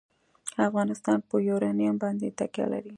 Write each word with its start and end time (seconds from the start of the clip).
افغانستان 0.67 1.17
په 1.29 1.35
یورانیم 1.49 1.95
باندې 2.03 2.27
تکیه 2.37 2.65
لري. 2.73 2.89